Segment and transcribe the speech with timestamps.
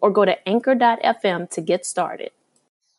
[0.00, 2.30] or go to anchor.fm to get started.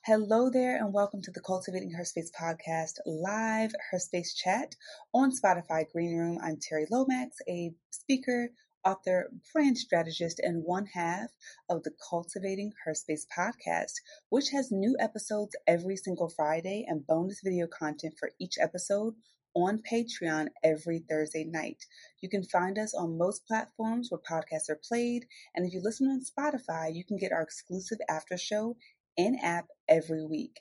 [0.05, 4.75] Hello there, and welcome to the Cultivating Her Space podcast live Her Space chat
[5.13, 6.39] on Spotify Greenroom.
[6.41, 8.49] I'm Terri Lomax, a speaker,
[8.85, 11.29] author, brand strategist, and one half
[11.69, 13.93] of the Cultivating Her Space podcast,
[14.29, 19.15] which has new episodes every single Friday and bonus video content for each episode
[19.55, 21.85] on Patreon every Thursday night.
[22.21, 25.25] You can find us on most platforms where podcasts are played,
[25.55, 28.77] and if you listen on Spotify, you can get our exclusive after show
[29.17, 30.59] in app every week.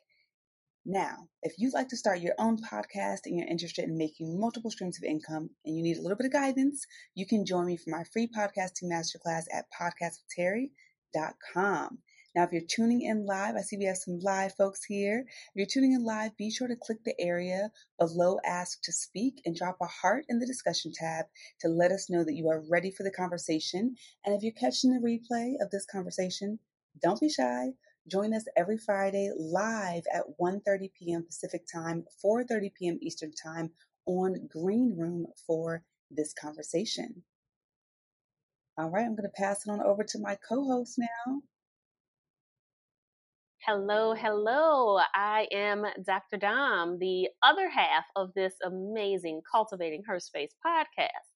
[0.91, 4.70] Now, if you'd like to start your own podcast and you're interested in making multiple
[4.70, 7.77] streams of income and you need a little bit of guidance, you can join me
[7.77, 11.98] for my free podcasting masterclass at podcastwithterry.com.
[12.39, 15.25] Now, if you're tuning in live, I see we have some live folks here.
[15.27, 19.42] If you're tuning in live, be sure to click the area below Ask to Speak
[19.44, 21.27] and drop a heart in the discussion tab
[21.62, 23.97] to let us know that you are ready for the conversation.
[24.25, 26.61] And if you're catching the replay of this conversation,
[27.03, 27.70] don't be shy.
[28.09, 31.25] Join us every Friday live at 1:30 p.m.
[31.25, 32.98] Pacific Time, 4:30 p.m.
[33.03, 33.72] Eastern Time
[34.06, 37.25] on Greenroom for this conversation.
[38.78, 41.42] All right, I'm going to pass it on over to my co-host now.
[43.70, 44.98] Hello, hello.
[45.14, 46.38] I am Dr.
[46.38, 51.34] Dom, the other half of this amazing Cultivating Her Space podcast.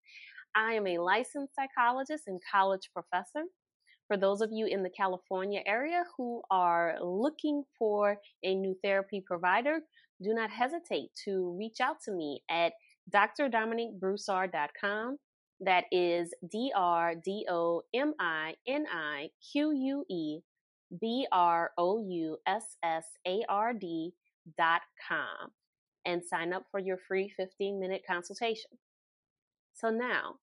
[0.56, 3.42] I am a licensed psychologist and college professor.
[4.08, 9.22] For those of you in the California area who are looking for a new therapy
[9.26, 9.80] provider,
[10.22, 12.72] do not hesitate to reach out to me at
[13.14, 15.18] drdominiquebroussard.com.
[15.60, 20.38] That is D R D O M I N I Q U E
[21.00, 24.12] B R O U S S A R D
[24.58, 25.50] dot com
[26.04, 28.70] and sign up for your free 15 minute consultation.
[29.74, 30.36] So, now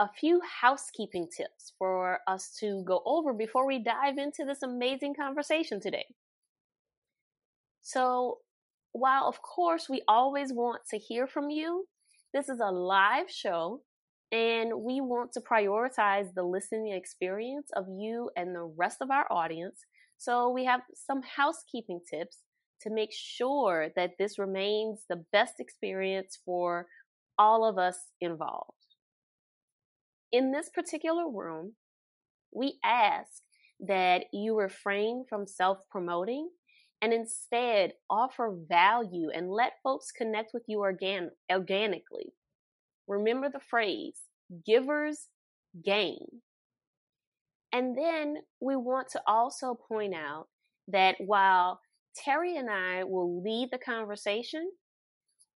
[0.00, 5.14] a few housekeeping tips for us to go over before we dive into this amazing
[5.14, 6.06] conversation today.
[7.82, 8.38] So,
[8.92, 11.86] while of course we always want to hear from you,
[12.32, 13.82] this is a live show
[14.32, 19.26] and we want to prioritize the listening experience of you and the rest of our
[19.30, 19.84] audience.
[20.18, 22.38] So we have some housekeeping tips
[22.82, 26.86] to make sure that this remains the best experience for
[27.38, 28.72] all of us involved.
[30.32, 31.72] In this particular room,
[32.52, 33.42] we ask
[33.80, 36.50] that you refrain from self promoting
[37.02, 42.34] and instead offer value and let folks connect with you organ- organically.
[43.10, 44.20] Remember the phrase
[44.64, 45.26] givers
[45.84, 46.26] gain.
[47.72, 50.46] And then we want to also point out
[50.86, 51.80] that while
[52.16, 54.70] Terri and I will lead the conversation,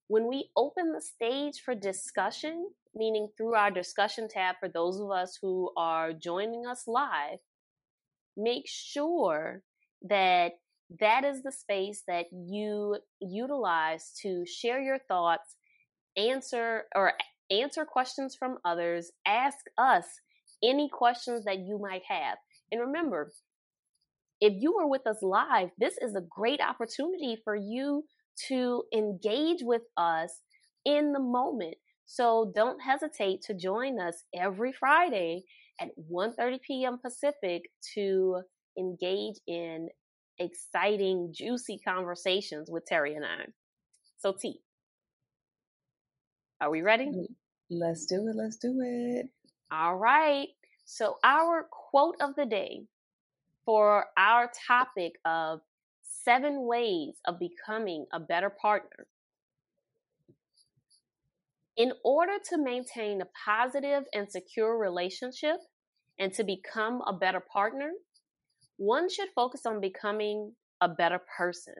[0.06, 5.10] when we open the stage for discussion, meaning through our discussion tab for those of
[5.10, 7.40] us who are joining us live,
[8.36, 9.62] make sure
[10.02, 10.52] that
[11.00, 15.56] that is the space that you utilize to share your thoughts,
[16.16, 17.12] answer or
[17.50, 20.04] answer questions from others, ask us
[20.62, 22.38] any questions that you might have.
[22.70, 23.32] And remember,
[24.40, 28.04] if you are with us live, this is a great opportunity for you
[28.48, 30.40] to engage with us
[30.84, 31.74] in the moment.
[32.06, 35.44] So don't hesitate to join us every Friday
[35.80, 36.98] at 1:30 p.m.
[36.98, 37.62] Pacific
[37.94, 38.42] to
[38.78, 39.88] engage in
[40.38, 43.44] exciting, juicy conversations with Terri and I.
[44.18, 44.60] So T,
[46.60, 47.06] are we ready?
[47.06, 47.32] Mm-hmm.
[47.70, 48.34] Let's do it.
[48.34, 49.30] Let's do it.
[49.70, 50.48] All right.
[50.84, 52.82] So, our quote of the day
[53.64, 55.60] for our topic of
[56.02, 59.06] seven ways of becoming a better partner.
[61.76, 65.56] In order to maintain a positive and secure relationship
[66.18, 67.92] and to become a better partner,
[68.76, 71.74] one should focus on becoming a better person.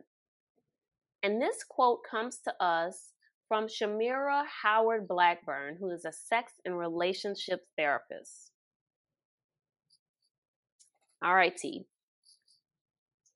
[1.23, 3.13] And this quote comes to us
[3.51, 8.53] from Shamyra Howard Blackburn, who is a sex and relationship therapist.
[11.21, 11.85] All right, T.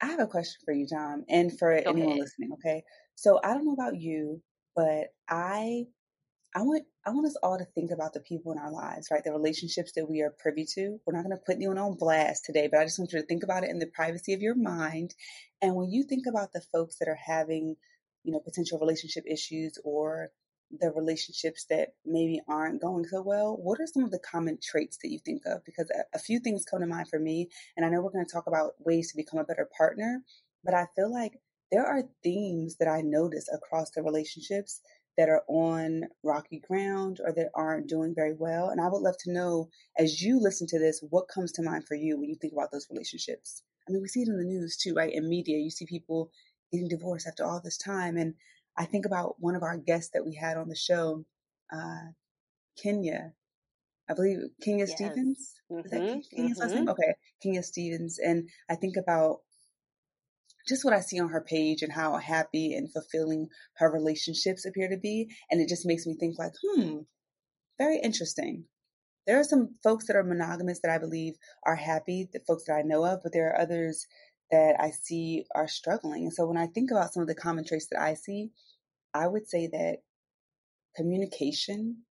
[0.00, 2.20] I have a question for you, Dom, and for Go anyone ahead.
[2.20, 2.52] listening.
[2.52, 2.84] Okay,
[3.16, 4.40] so I don't know about you,
[4.76, 5.86] but I
[6.54, 9.24] I want I want us all to think about the people in our lives, right?
[9.24, 11.00] The relationships that we are privy to.
[11.04, 13.26] We're not going to put anyone on blast today, but I just want you to
[13.26, 15.12] think about it in the privacy of your mind.
[15.60, 17.74] And when you think about the folks that are having,
[18.24, 20.30] you know, potential relationship issues or
[20.80, 24.98] the relationships that maybe aren't going so well, what are some of the common traits
[25.02, 25.64] that you think of?
[25.64, 28.26] Because a, a few things come to mind for me, and I know we're going
[28.26, 30.22] to talk about ways to become a better partner,
[30.64, 31.38] but I feel like
[31.70, 34.80] there are themes that I notice across the relationships
[35.16, 38.68] that are on rocky ground or that aren't doing very well.
[38.68, 39.68] And I would love to know,
[39.98, 42.72] as you listen to this, what comes to mind for you when you think about
[42.72, 43.62] those relationships?
[43.88, 45.12] I mean, we see it in the news too, right?
[45.12, 46.30] In media, you see people
[46.74, 48.16] getting divorced after all this time.
[48.16, 48.34] And
[48.76, 51.24] I think about one of our guests that we had on the show,
[51.72, 52.10] uh,
[52.82, 53.32] Kenya.
[54.10, 54.96] I believe Kenya yes.
[54.96, 55.54] Stevens.
[55.70, 55.84] Mm-hmm.
[55.86, 56.60] Is that mm-hmm, Kenya's mm-hmm.
[56.60, 56.88] last name?
[56.88, 58.18] Okay, Kenya Stevens.
[58.18, 59.38] And I think about
[60.68, 64.88] just what I see on her page and how happy and fulfilling her relationships appear
[64.88, 65.28] to be.
[65.50, 66.98] And it just makes me think like, hmm,
[67.78, 68.64] very interesting.
[69.26, 71.34] There are some folks that are monogamous that I believe
[71.64, 74.06] are happy, the folks that I know of, but there are others
[74.50, 76.24] that I see are struggling.
[76.24, 78.50] And so when I think about some of the common traits that I see,
[79.12, 79.98] I would say that
[80.96, 82.02] communication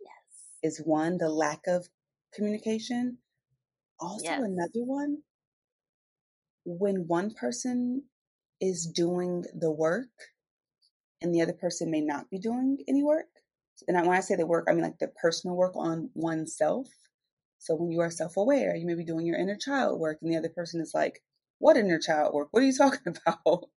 [0.00, 0.72] yes.
[0.72, 1.86] is one, the lack of
[2.34, 3.18] communication.
[4.00, 4.40] Also, yes.
[4.42, 5.18] another one
[6.64, 8.02] when one person
[8.60, 10.08] is doing the work
[11.20, 13.26] and the other person may not be doing any work.
[13.86, 16.88] And when I say the work, I mean like the personal work on oneself.
[17.58, 20.30] So when you are self aware, you may be doing your inner child work, and
[20.30, 21.22] the other person is like,
[21.58, 22.48] What inner child work?
[22.50, 23.68] What are you talking about?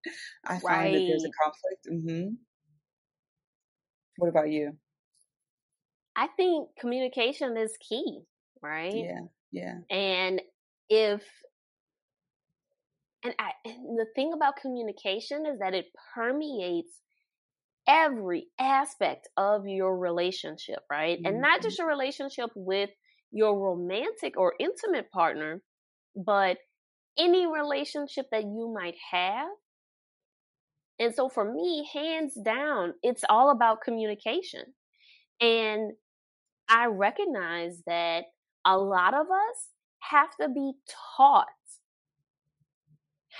[0.46, 0.62] I right.
[0.62, 1.88] find that there's a conflict.
[1.92, 2.34] Mm-hmm.
[4.18, 4.74] What about you?
[6.16, 8.22] I think communication is key,
[8.62, 8.94] right?
[8.94, 9.22] Yeah,
[9.52, 9.96] yeah.
[9.96, 10.42] And
[10.90, 11.22] if
[13.24, 15.86] and, I, and the thing about communication is that it
[16.16, 17.02] permeates
[17.88, 21.18] every aspect of your relationship, right?
[21.18, 21.26] Mm-hmm.
[21.26, 22.90] And not just your relationship with
[23.32, 25.62] your romantic or intimate partner,
[26.16, 26.58] but
[27.18, 29.50] any relationship that you might have.
[31.00, 34.64] And so for me, hands down, it's all about communication.
[35.40, 35.94] And
[36.68, 38.26] I recognize that
[38.66, 39.68] a lot of us
[40.00, 40.74] have to be
[41.16, 41.46] taught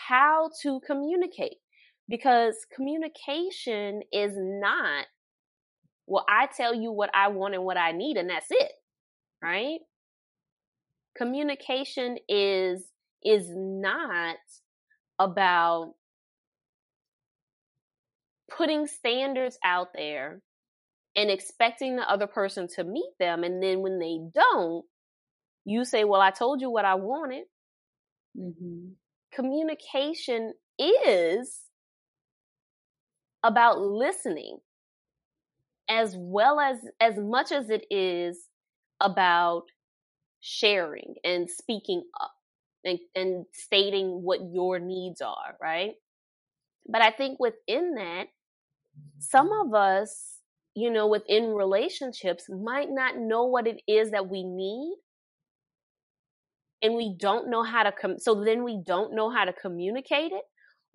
[0.08, 1.58] how to communicate
[2.08, 5.06] because communication is not
[6.06, 8.72] well i tell you what i want and what i need and that's it
[9.42, 9.80] right
[11.18, 12.84] communication is
[13.24, 14.38] is not
[15.20, 15.94] about
[18.50, 20.42] putting standards out there
[21.16, 24.86] and expecting the other person to meet them and then when they don't
[25.66, 27.44] you say well i told you what i wanted.
[28.38, 28.90] Mm-hmm.
[29.34, 31.60] Communication is
[33.44, 34.60] about listening
[35.90, 38.48] as well as as much as it is
[39.02, 39.64] about
[40.40, 42.32] sharing and speaking up
[42.88, 45.94] and, and stating what your needs are right?
[46.90, 48.28] But i think within that
[49.20, 50.40] some of us
[50.74, 54.96] you know within relationships might not know what it is that we need
[56.82, 60.32] and we don't know how to com- so then we don't know how to communicate
[60.32, 60.44] it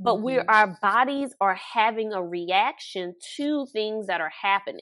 [0.02, 0.24] but mm-hmm.
[0.24, 4.80] we're our bodies are having a reaction to things that are happening.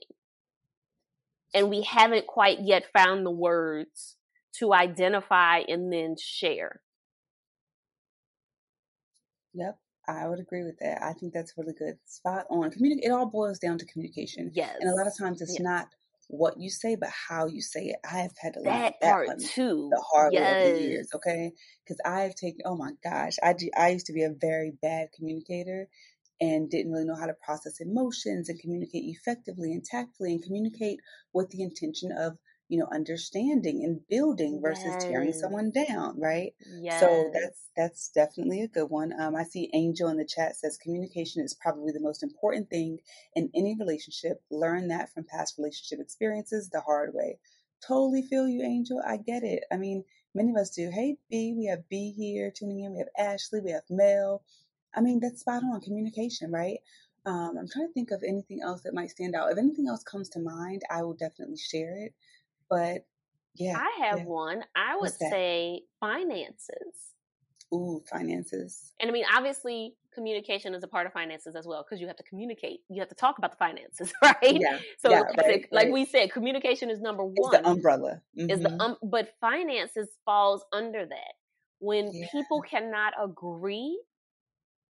[1.53, 4.17] And we haven't quite yet found the words
[4.59, 6.81] to identify and then share
[9.53, 9.79] yep
[10.09, 11.03] I would agree with that.
[11.03, 11.97] I think that's really good.
[12.07, 12.71] Spot on.
[12.71, 14.51] Communi- it all boils down to communication.
[14.53, 14.77] Yes.
[14.81, 15.61] And a lot of times it's yes.
[15.61, 15.89] not
[16.29, 17.97] what you say, but how you say it.
[18.05, 19.89] I have had to learn that, that part too.
[19.93, 20.43] The hard yes.
[20.43, 21.53] way over the years, okay?
[21.85, 22.61] Because I've taken.
[22.65, 25.89] Oh my gosh, I I used to be a very bad communicator
[26.41, 31.01] and didn't really know how to process emotions and communicate effectively and tactfully and communicate
[31.35, 32.39] with the intention of
[32.71, 35.05] you know understanding and building versus yes.
[35.05, 37.01] tearing someone down right yes.
[37.01, 40.79] so that's that's definitely a good one um, i see angel in the chat says
[40.81, 42.99] communication is probably the most important thing
[43.35, 47.39] in any relationship learn that from past relationship experiences the hard way
[47.87, 51.53] totally feel you angel i get it i mean many of us do hey b
[51.57, 54.43] we have b here tuning in we have ashley we have mel
[54.95, 56.79] i mean that's spot on communication right
[57.27, 59.53] um, I'm trying to think of anything else that might stand out.
[59.53, 62.15] If anything else comes to mind, I will definitely share it.
[62.71, 63.05] But
[63.57, 63.77] yeah.
[63.77, 64.25] I have yeah.
[64.25, 64.65] one.
[64.77, 67.11] I would say finances.
[67.73, 68.93] Ooh, finances.
[69.01, 72.17] And I mean, obviously, communication is a part of finances as well because you have
[72.17, 72.81] to communicate.
[72.89, 74.37] You have to talk about the finances, right?
[74.43, 74.79] Yeah.
[74.99, 75.93] So, yeah, right, like right.
[75.93, 77.35] we said, communication is number one.
[77.37, 78.21] It's the umbrella.
[78.39, 78.51] Mm-hmm.
[78.51, 81.35] Is the um, but finances falls under that
[81.79, 82.27] when yeah.
[82.33, 84.01] people cannot agree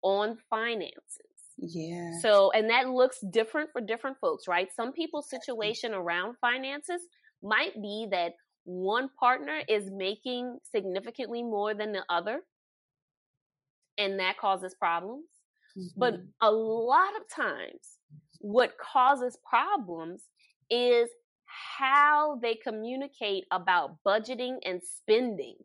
[0.01, 1.25] on finances.
[1.57, 2.17] Yeah.
[2.21, 4.69] So, and that looks different for different folks, right?
[4.73, 7.01] Some people's situation around finances
[7.41, 8.33] might be that
[8.65, 12.41] one partner is making significantly more than the other,
[13.97, 15.25] and that causes problems.
[15.77, 15.99] Mm-hmm.
[15.99, 17.97] But a lot of times,
[18.39, 20.23] what causes problems
[20.69, 21.09] is
[21.77, 25.55] how they communicate about budgeting and spending.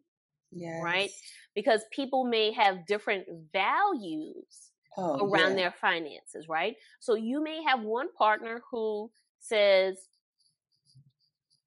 [0.50, 0.82] Yes.
[0.82, 1.10] Right?
[1.54, 5.56] Because people may have different values oh, around yeah.
[5.56, 6.76] their finances, right?
[7.00, 9.98] So you may have one partner who says,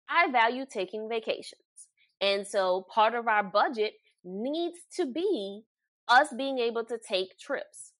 [0.10, 1.62] I value taking vacations.
[2.22, 5.62] And so part of our budget needs to be
[6.08, 7.94] us being able to take trips.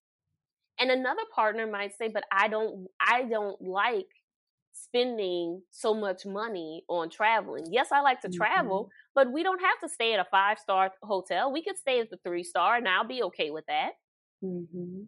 [0.80, 4.06] And another partner might say, but I don't, I don't like
[4.72, 7.66] spending so much money on traveling.
[7.70, 8.90] Yes, I like to travel, mm-hmm.
[9.14, 11.52] but we don't have to stay at a five star hotel.
[11.52, 13.92] We could stay at the three star and I'll be okay with that.
[14.42, 15.02] Mm-hmm.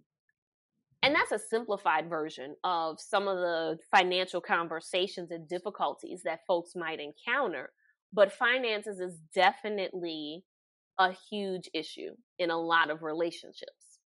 [1.02, 6.72] And that's a simplified version of some of the financial conversations and difficulties that folks
[6.76, 7.70] might encounter.
[8.12, 10.44] But finances is definitely
[10.98, 13.98] a huge issue in a lot of relationships.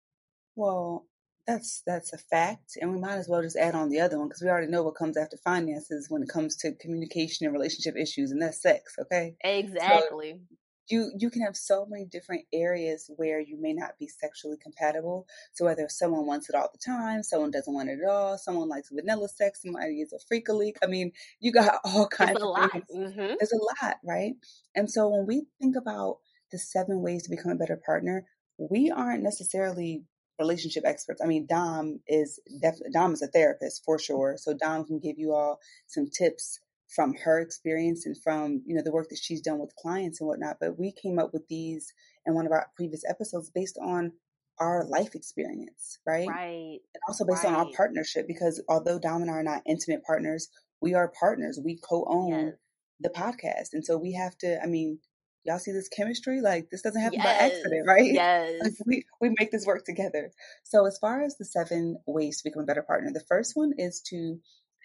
[0.55, 1.07] Well,
[1.47, 4.27] that's that's a fact, and we might as well just add on the other one
[4.27, 7.95] because we already know what comes after finances when it comes to communication and relationship
[7.97, 8.95] issues, and that's sex.
[8.99, 10.39] Okay, exactly.
[10.49, 10.55] So
[10.89, 15.27] you you can have so many different areas where you may not be sexually compatible.
[15.53, 18.69] So whether someone wants it all the time, someone doesn't want it at all, someone
[18.69, 20.77] likes vanilla sex, somebody is a freak a leak.
[20.83, 22.71] I mean, you got all kinds of lot.
[22.71, 22.85] things.
[22.95, 23.35] Mm-hmm.
[23.39, 24.33] There's a lot, right?
[24.75, 26.17] And so when we think about
[26.51, 28.25] the seven ways to become a better partner,
[28.57, 30.03] we aren't necessarily
[30.39, 31.21] relationship experts.
[31.23, 34.35] I mean, Dom is definitely Dom is a therapist for sure.
[34.37, 36.59] So Dom can give you all some tips
[36.95, 40.27] from her experience and from you know the work that she's done with clients and
[40.27, 40.57] whatnot.
[40.59, 41.93] But we came up with these
[42.25, 44.13] in one of our previous episodes based on
[44.59, 46.27] our life experience, right?
[46.27, 46.79] Right.
[46.93, 47.53] And also based right.
[47.53, 50.49] on our partnership, because although Dom and I are not intimate partners,
[50.81, 51.59] we are partners.
[51.63, 52.53] We co-own yes.
[52.99, 54.61] the podcast, and so we have to.
[54.61, 54.99] I mean,
[55.43, 56.41] y'all see this chemistry?
[56.41, 57.25] Like this doesn't happen yes.
[57.25, 58.13] by accident, right?
[58.13, 58.61] Yes.
[58.61, 60.31] Like, we, we make this work together.
[60.63, 63.73] So as far as the seven ways to become a better partner, the first one
[63.77, 64.39] is to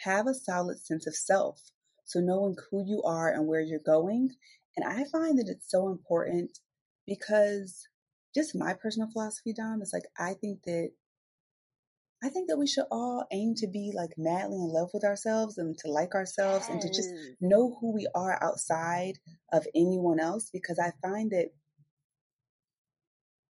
[0.05, 1.61] have a solid sense of self.
[2.09, 4.31] So knowing who you are and where you're going.
[4.77, 6.59] And I find that it's so important
[7.07, 7.87] because
[8.35, 10.91] just my personal philosophy, Dom, is like I think that
[12.23, 15.59] I think that we should all aim to be like madly in love with ourselves
[15.59, 16.71] and to like ourselves yes.
[16.71, 17.11] and to just
[17.41, 19.19] know who we are outside
[19.53, 21.50] of anyone else because I find that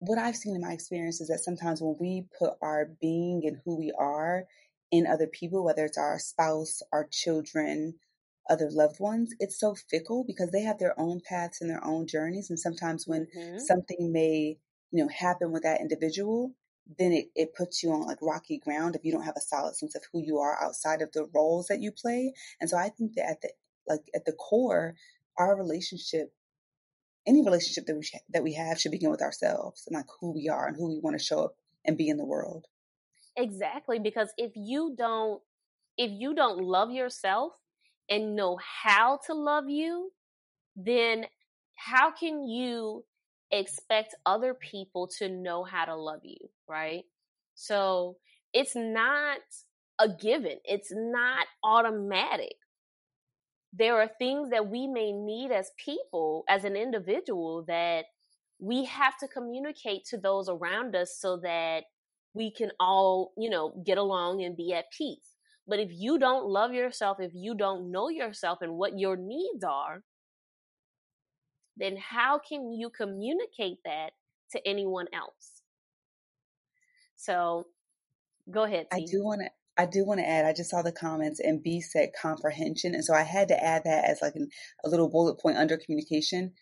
[0.01, 3.59] what I've seen in my experience is that sometimes when we put our being and
[3.65, 4.45] who we are
[4.91, 7.95] in other people, whether it's our spouse, our children,
[8.51, 12.07] other loved ones, it's so fickle because they have their own paths and their own
[12.07, 12.51] journeys.
[12.51, 13.59] And sometimes when mm-hmm.
[13.59, 14.59] something may,
[14.91, 16.53] you know, happen with that individual,
[16.99, 19.77] then it, it puts you on like rocky ground if you don't have a solid
[19.77, 22.35] sense of who you are outside of the roles that you play.
[22.61, 23.51] And so I think that at the
[23.89, 24.95] like at the core,
[25.39, 26.33] our relationship,
[27.27, 30.33] any relationship that we sh- that we have should begin with ourselves and like who
[30.33, 32.67] we are and who we want to show up and be in the world.
[33.37, 35.41] Exactly, because if you don't
[35.97, 37.53] if you don't love yourself
[38.11, 40.11] and know how to love you,
[40.77, 41.25] then
[41.77, 43.05] how can you
[43.51, 47.05] expect other people to know how to love you, right?
[47.55, 48.17] So
[48.53, 49.39] it's not
[49.99, 52.55] a given, it's not automatic.
[53.73, 58.07] There are things that we may need as people, as an individual, that
[58.59, 61.85] we have to communicate to those around us so that
[62.35, 65.37] we can all, you know, get along and be at peace.
[65.67, 69.63] But if you don't love yourself, if you don't know yourself and what your needs
[69.63, 70.03] are,
[71.77, 74.11] then how can you communicate that
[74.53, 75.63] to anyone else?
[77.17, 77.67] So
[78.51, 78.87] go ahead.
[78.93, 79.03] T.
[79.03, 81.63] I do want to I do want to add, I just saw the comments and
[81.63, 82.95] B said comprehension.
[82.95, 84.51] And so I had to add that as like an,
[84.85, 86.53] a little bullet point under communication.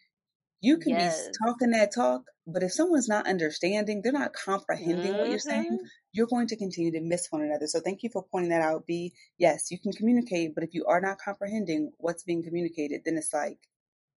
[0.60, 1.26] You can yes.
[1.26, 5.18] be talking that talk, but if someone's not understanding, they're not comprehending mm-hmm.
[5.18, 5.86] what you're saying, mm-hmm.
[6.18, 7.68] You're going to continue to miss one another.
[7.68, 8.86] So thank you for pointing that out.
[8.88, 13.16] B, yes, you can communicate, but if you are not comprehending what's being communicated, then
[13.16, 13.58] it's like,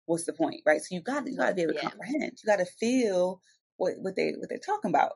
[0.06, 0.80] what's the point, right?
[0.80, 1.88] So you got you got to be able to yeah.
[1.90, 2.32] comprehend.
[2.42, 3.40] You got to feel
[3.76, 5.12] what what they what they're talking about.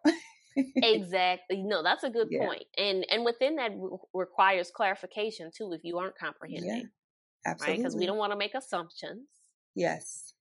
[0.77, 1.65] exactly.
[1.65, 2.47] No, that's a good yeah.
[2.47, 2.65] point.
[2.79, 5.73] And and within that re- requires clarification too.
[5.73, 7.51] If you aren't comprehending, yeah.
[7.51, 8.01] absolutely, because right?
[8.01, 9.27] we don't want to make assumptions.
[9.75, 10.35] Yes.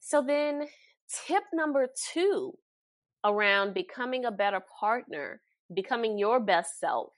[0.00, 0.66] So then,
[1.26, 2.54] tip number two
[3.24, 5.40] around becoming a better partner,
[5.74, 7.12] becoming your best self,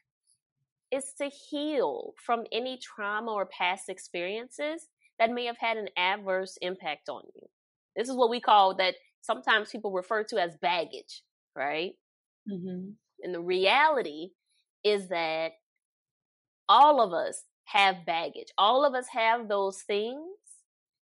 [0.90, 4.88] is to heal from any trauma or past experiences
[5.18, 7.48] that may have had an adverse impact on you.
[7.96, 11.22] This is what we call that sometimes people refer to as baggage,
[11.54, 11.92] right?
[12.50, 12.90] Mm-hmm.
[13.22, 14.30] And the reality
[14.82, 15.52] is that
[16.68, 18.48] all of us have baggage.
[18.56, 20.24] All of us have those things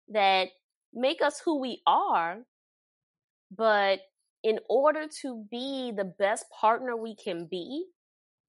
[0.10, 0.48] that
[0.94, 2.39] make us who we are.
[3.56, 4.00] But
[4.48, 7.84] in order to be the best partner we can be,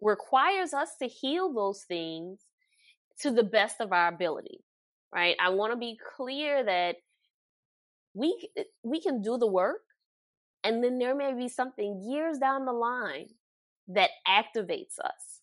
[0.01, 2.39] requires us to heal those things
[3.19, 4.61] to the best of our ability.
[5.13, 5.35] Right?
[5.41, 6.97] I want to be clear that
[8.15, 9.81] we eh, we can do the work
[10.63, 13.27] and then there may be something years down the line
[13.89, 15.41] that activates us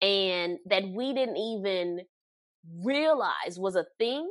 [0.00, 2.02] and that we didn't even
[2.84, 4.30] realize was a thing.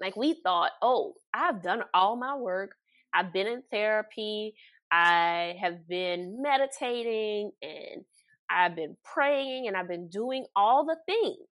[0.00, 2.76] Like we thought, oh, I've done all my work.
[3.14, 4.54] I've been in therapy.
[4.90, 8.04] I have been meditating and
[8.50, 11.48] I've been praying and I've been doing all the things.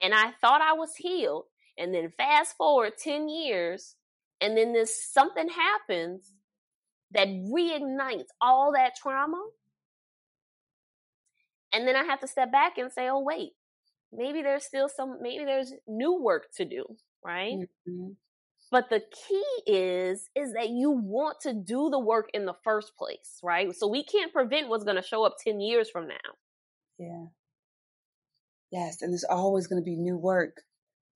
[0.00, 1.44] And I thought I was healed.
[1.76, 3.96] And then fast forward 10 years,
[4.40, 6.32] and then this something happens
[7.10, 9.42] that reignites all that trauma.
[11.72, 13.52] And then I have to step back and say, oh, wait,
[14.12, 16.84] maybe there's still some, maybe there's new work to do,
[17.24, 17.54] right?
[17.54, 18.12] Mm-hmm.
[18.74, 22.96] But the key is, is that you want to do the work in the first
[22.98, 23.72] place, right?
[23.72, 26.16] So we can't prevent what's going to show up 10 years from now.
[26.98, 27.26] Yeah.
[28.72, 29.00] Yes.
[29.00, 30.62] And there's always going to be new work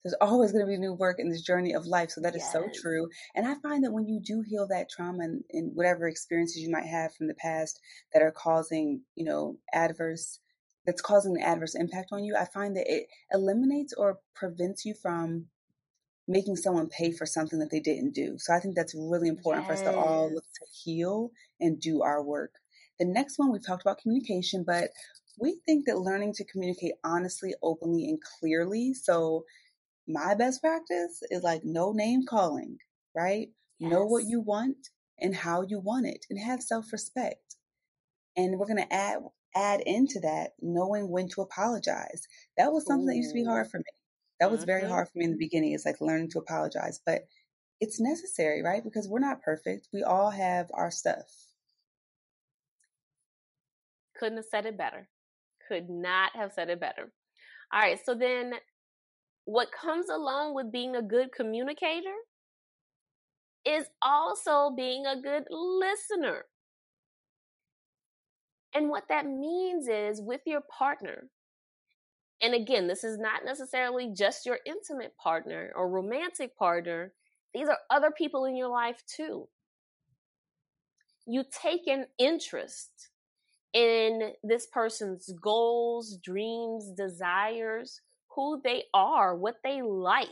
[0.05, 2.11] there's always going to be new work in this journey of life.
[2.11, 2.53] So that is yes.
[2.53, 3.09] so true.
[3.35, 6.71] And I find that when you do heal that trauma and, and, whatever experiences you
[6.71, 7.81] might have from the past
[8.13, 10.39] that are causing, you know, adverse,
[10.87, 14.95] that's causing an adverse impact on you, I find that it eliminates or prevents you
[14.95, 15.47] from
[16.29, 18.37] making someone pay for something that they didn't do.
[18.39, 19.81] So I think that's really important yes.
[19.81, 22.53] for us to all look to heal and do our work.
[22.99, 24.91] The next one, we've talked about communication, but
[25.41, 28.93] we think that learning to communicate honestly, openly, and clearly.
[28.93, 29.45] So
[30.07, 32.79] my best practice is like no name calling,
[33.17, 33.49] right?
[33.79, 33.93] Yes.
[33.93, 37.57] Know what you want and how you want it and have self-respect.
[38.37, 39.19] And we're going to add
[39.57, 42.29] add into that knowing when to apologize.
[42.57, 43.13] That was something Ooh.
[43.13, 43.85] that used to be hard for me.
[44.41, 44.67] That was mm-hmm.
[44.67, 45.73] very hard for me in the beginning.
[45.73, 47.23] It's like learning to apologize, but
[47.81, 48.83] it's necessary, right?
[48.83, 49.89] Because we're not perfect.
[49.93, 51.27] We all have our stuff.
[54.19, 55.09] Couldn't have said it better.
[55.69, 57.13] Could not have said it better.
[57.73, 57.99] All right.
[58.05, 58.55] So then
[59.45, 62.15] what comes along with being a good communicator
[63.65, 66.45] is also being a good listener.
[68.75, 71.29] And what that means is with your partner,
[72.41, 77.13] and again, this is not necessarily just your intimate partner or romantic partner,
[77.55, 79.49] these are other people in your life too.
[81.27, 83.11] You take an interest
[83.75, 88.01] in this person's goals, dreams, desires,
[88.35, 90.29] who they are, what they like,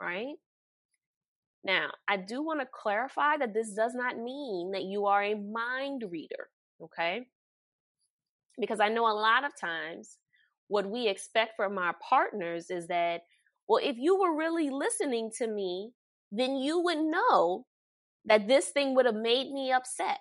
[0.00, 0.36] right?
[1.64, 5.34] Now, I do want to clarify that this does not mean that you are a
[5.34, 6.48] mind reader,
[6.82, 7.26] okay?
[8.60, 10.18] Because I know a lot of times
[10.68, 13.22] what we expect from our partners is that,
[13.68, 15.92] well, if you were really listening to me,
[16.30, 17.66] then you would know
[18.24, 20.18] that this thing would have made me upset.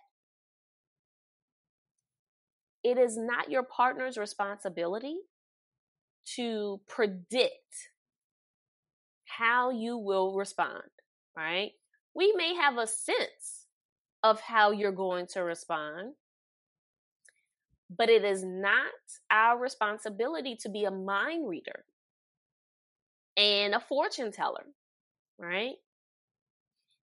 [2.84, 5.18] It is not your partner's responsibility
[6.36, 7.54] to predict
[9.26, 10.84] how you will respond,
[11.36, 11.72] right?
[12.14, 13.66] We may have a sense
[14.24, 16.14] of how you're going to respond,
[17.90, 18.92] but it is not
[19.32, 21.86] our responsibility to be a mind reader
[23.38, 24.66] and a fortune teller,
[25.38, 25.76] right?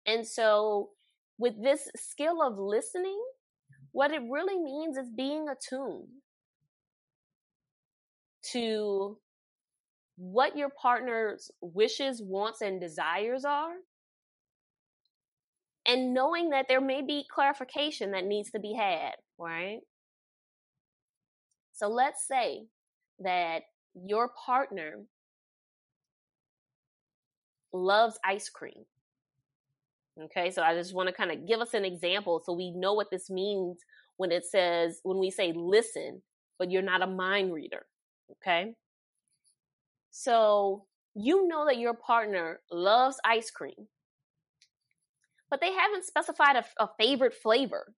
[0.05, 0.89] And so,
[1.37, 3.21] with this skill of listening,
[3.91, 6.07] what it really means is being attuned
[8.51, 9.17] to
[10.17, 13.73] what your partner's wishes, wants, and desires are.
[15.85, 19.79] And knowing that there may be clarification that needs to be had, right?
[21.81, 22.67] So let's say
[23.21, 23.63] that
[23.95, 24.99] your partner
[27.73, 28.85] loves ice cream.
[30.25, 32.93] Okay, so I just want to kind of give us an example so we know
[32.93, 33.79] what this means
[34.17, 36.21] when it says, when we say listen,
[36.59, 37.87] but you're not a mind reader.
[38.33, 38.75] Okay.
[40.11, 43.87] So you know that your partner loves ice cream,
[45.49, 47.95] but they haven't specified a, a favorite flavor.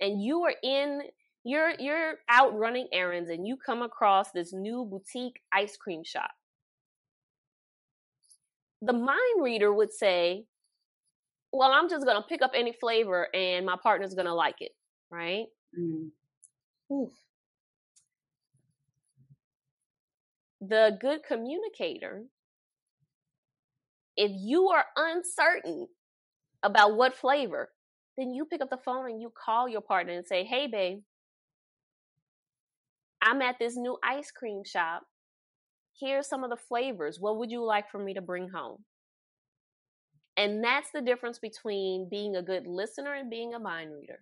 [0.00, 1.02] And you are in,
[1.44, 6.30] you're, you're out running errands and you come across this new boutique ice cream shop.
[8.82, 10.44] The mind reader would say,
[11.52, 14.56] well, I'm just going to pick up any flavor and my partner's going to like
[14.60, 14.72] it,
[15.10, 15.46] right?
[15.78, 16.10] Mm.
[16.92, 17.12] Oof.
[20.60, 22.24] the good communicator,
[24.16, 25.88] if you are uncertain
[26.62, 27.70] about what flavor,
[28.18, 31.00] then you pick up the phone and you call your partner and say, Hey, babe,
[33.22, 35.02] I'm at this new ice cream shop.
[35.98, 37.18] Here's some of the flavors.
[37.20, 38.84] What would you like for me to bring home?
[40.36, 44.20] And that's the difference between being a good listener and being a mind reader.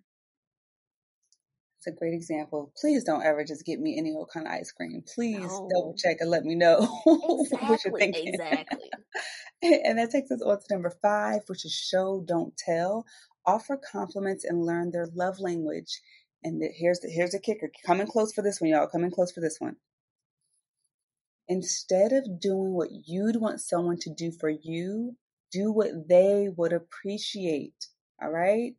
[1.79, 2.73] It's a great example.
[2.81, 5.05] Please don't ever just get me any old kind of ice cream.
[5.15, 5.69] Please no.
[5.73, 8.35] double check and let me know exactly, what you're thinking.
[8.35, 8.91] Exactly.
[9.63, 13.07] and that takes us on to number five, which is show, don't tell.
[13.47, 16.01] Offer compliments and learn their love language.
[16.43, 17.71] And the, here's the here's the kicker.
[17.85, 18.87] Coming close for this one, y'all.
[18.87, 19.77] Coming close for this one.
[21.49, 25.17] Instead of doing what you'd want someone to do for you,
[25.51, 27.87] do what they would appreciate.
[28.23, 28.75] All right.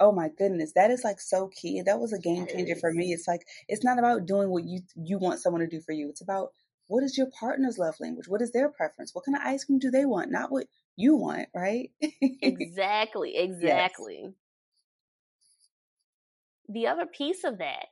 [0.00, 1.82] Oh my goodness, that is like so key.
[1.84, 3.12] That was a game changer for me.
[3.12, 6.08] It's like it's not about doing what you you want someone to do for you.
[6.08, 6.48] It's about
[6.88, 8.28] what is your partner's love language?
[8.28, 9.14] What is their preference?
[9.14, 10.30] What kind of ice cream do they want?
[10.30, 11.90] Not what you want, right?
[12.20, 14.20] exactly, exactly.
[14.24, 14.32] Yes.
[16.72, 17.86] The other piece of that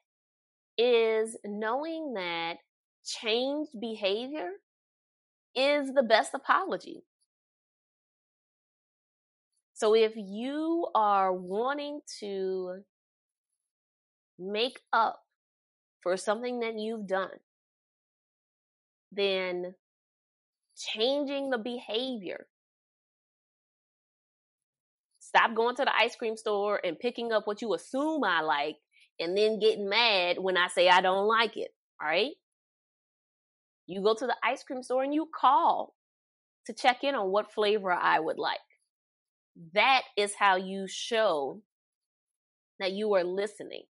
[0.79, 2.57] is knowing that
[3.05, 4.53] changed behavior
[5.55, 7.03] is the best apology.
[9.75, 12.81] So if you are wanting to
[14.39, 15.21] make up
[16.03, 17.39] for something that you've done,
[19.13, 19.75] then
[20.77, 22.47] changing the behavior.
[25.31, 28.77] Stop going to the ice cream store and picking up what you assume I like
[29.21, 31.71] and then getting mad when I say I don't like it.
[32.03, 32.33] All right.
[33.87, 35.95] You go to the ice cream store and you call
[36.67, 38.59] to check in on what flavor I would like
[39.75, 41.61] that is how you show
[42.79, 43.85] that you are listening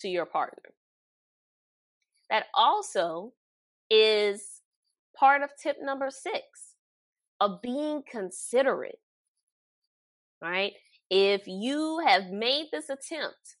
[0.00, 0.74] to your partner.
[2.30, 3.32] That also
[3.90, 4.62] is
[5.18, 6.76] part of tip number six
[7.40, 9.00] of being considerate.
[10.42, 10.72] Right?
[11.10, 13.56] If you have made this attempt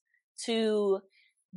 [0.46, 1.00] to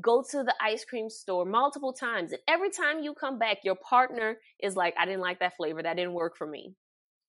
[0.02, 3.76] go to the ice cream store multiple times, and every time you come back, your
[3.76, 6.76] partner is like, I didn't like that flavor, that didn't work for me.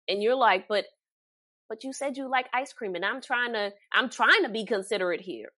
[0.10, 0.86] And you're like but
[1.70, 4.66] but you said you like ice cream and i'm trying to i'm trying to be
[4.66, 5.50] considerate here.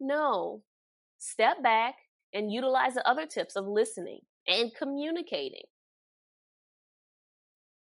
[0.00, 0.62] No.
[1.18, 1.94] Step back
[2.32, 5.64] and utilize the other tips of listening and communicating.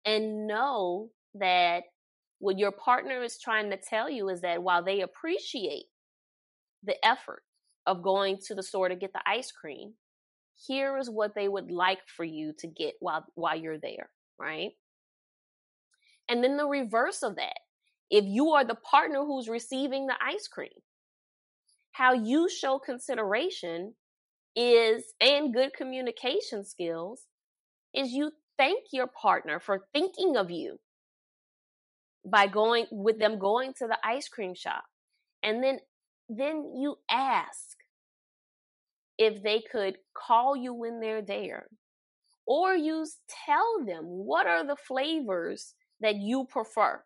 [0.05, 1.83] And know that
[2.39, 5.85] what your partner is trying to tell you is that while they appreciate
[6.83, 7.43] the effort
[7.85, 9.93] of going to the store to get the ice cream
[10.67, 14.71] here is what they would like for you to get while while you're there right?
[16.29, 17.59] And then the reverse of that.
[18.09, 20.69] If you are the partner who's receiving the ice cream,
[21.91, 23.95] how you show consideration
[24.55, 27.23] is, and good communication skills,
[27.93, 30.77] is you thank your partner for thinking of you
[32.25, 34.83] by going with them going to the ice cream shop.
[35.43, 35.79] And then,
[36.27, 37.77] then you ask
[39.17, 41.67] if they could call you when they're there
[42.45, 43.05] or you
[43.45, 47.01] tell them what are the flavors that you prefer.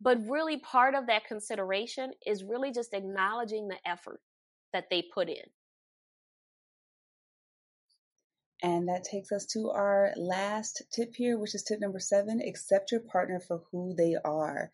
[0.00, 4.20] But really, part of that consideration is really just acknowledging the effort
[4.72, 5.44] that they put in.
[8.66, 12.90] And that takes us to our last tip here, which is tip number seven accept
[12.90, 14.72] your partner for who they are.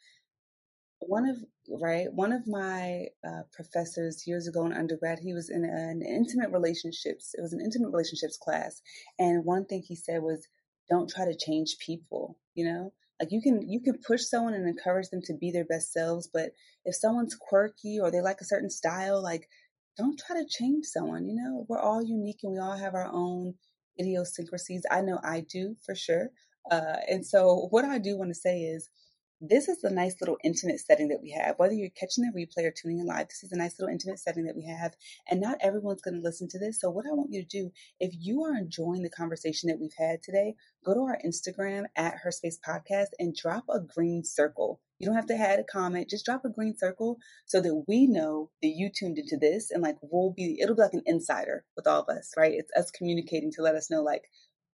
[1.01, 1.37] One of
[1.69, 6.51] right one of my uh, professors years ago in undergrad he was in an intimate
[6.53, 8.81] relationships it was an intimate relationships class.
[9.19, 10.49] And one thing he said was
[10.89, 12.95] don't try to change people you know?
[13.21, 16.31] Like you can you can push someone and encourage them to be their best selves
[16.33, 16.53] but
[16.87, 19.51] if someone's quirky or they like a certain style like
[19.99, 21.67] don't try to change someone you know?
[21.69, 23.53] We're all unique and we all have our own
[23.99, 26.31] idiosyncrasies i know i do for sure
[26.71, 28.89] uh, and so what i do want to say is
[29.45, 31.59] this is a nice little intimate setting that we have.
[31.59, 34.21] Whether you're catching the replay or tuning in live, this is a nice little intimate
[34.21, 34.95] setting that we have.
[35.29, 36.81] And not everyone's going to listen to this.
[36.81, 39.91] So, what I want you to do, if you are enjoying the conversation that we've
[39.99, 44.81] had today, go to our Instagram at Her Space Podcast and drop a green circle.
[45.03, 48.07] You don't have to add a comment, just drop a green circle so that we
[48.07, 51.65] know that you tuned into this and like we'll be, it'll be like an insider
[51.77, 52.53] with all of us, right?
[52.55, 54.23] It's us communicating to let us know like,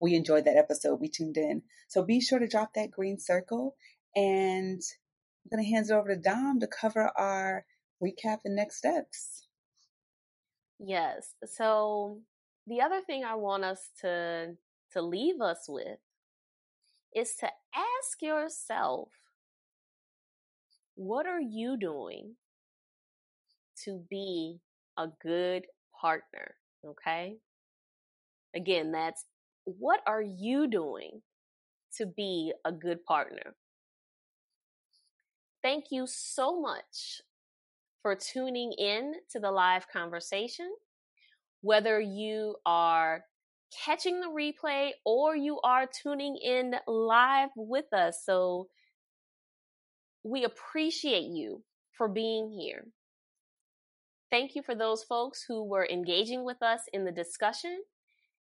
[0.03, 1.01] we enjoyed that episode.
[1.01, 1.63] We tuned in.
[1.89, 3.75] So be sure to drop that green circle
[4.15, 7.65] and I'm going to hand it over to Dom to cover our
[8.03, 9.47] recap and next steps.
[10.79, 11.35] Yes.
[11.47, 12.21] So
[12.67, 14.57] the other thing I want us to
[14.93, 15.99] to leave us with
[17.15, 19.09] is to ask yourself
[20.99, 22.35] what are you doing
[23.85, 24.59] to be
[24.99, 25.65] a good
[26.01, 27.37] partner, okay?
[28.57, 29.25] Again, that's
[29.65, 31.23] what are you doing
[31.99, 33.55] to be a good partner.
[35.63, 37.21] Thank you so much
[38.03, 40.69] for tuning in to the live conversation.
[41.61, 43.23] Whether you are
[43.85, 48.23] catching the replay or you are tuning in live with us.
[48.25, 48.67] So
[50.29, 51.63] we appreciate you
[51.93, 52.87] for being here.
[54.31, 57.83] Thank you for those folks who were engaging with us in the discussion.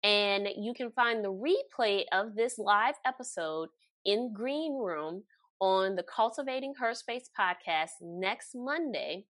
[0.03, 3.69] And you can find the replay of this live episode
[4.05, 5.23] in Greenroom
[5.59, 9.25] on the Cultivating Her Space podcast next Monday.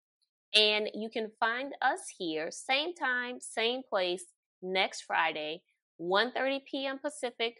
[0.54, 4.26] And you can find us here, same time, same place,
[4.62, 5.62] next Friday,
[6.00, 7.00] 1.30 p.m.
[7.00, 7.56] Pacific,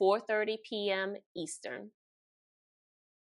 [0.00, 1.14] 4.30 p.m.
[1.36, 1.90] Eastern.